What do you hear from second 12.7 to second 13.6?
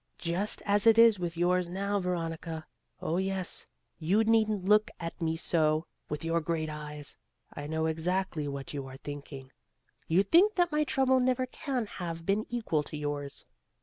to yours.